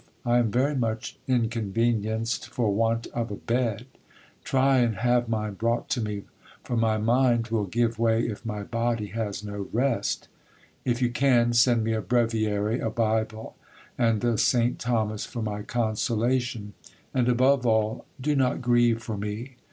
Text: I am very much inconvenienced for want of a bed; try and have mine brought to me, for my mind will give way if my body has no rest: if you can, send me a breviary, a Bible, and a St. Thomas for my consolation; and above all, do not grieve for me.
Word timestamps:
I 0.25 0.39
am 0.39 0.49
very 0.49 0.73
much 0.75 1.19
inconvenienced 1.27 2.49
for 2.49 2.73
want 2.73 3.05
of 3.13 3.29
a 3.29 3.35
bed; 3.35 3.85
try 4.43 4.77
and 4.79 4.95
have 4.95 5.29
mine 5.29 5.53
brought 5.53 5.89
to 5.89 6.01
me, 6.01 6.23
for 6.63 6.75
my 6.75 6.97
mind 6.97 7.49
will 7.49 7.65
give 7.67 7.99
way 7.99 8.25
if 8.25 8.43
my 8.43 8.63
body 8.63 9.09
has 9.09 9.43
no 9.43 9.69
rest: 9.71 10.27
if 10.85 11.03
you 11.03 11.11
can, 11.11 11.53
send 11.53 11.83
me 11.83 11.93
a 11.93 12.01
breviary, 12.01 12.79
a 12.79 12.89
Bible, 12.89 13.55
and 13.95 14.23
a 14.23 14.39
St. 14.39 14.79
Thomas 14.79 15.23
for 15.27 15.43
my 15.43 15.61
consolation; 15.61 16.73
and 17.13 17.29
above 17.29 17.67
all, 17.67 18.07
do 18.19 18.35
not 18.35 18.59
grieve 18.59 19.03
for 19.03 19.17
me. 19.19 19.57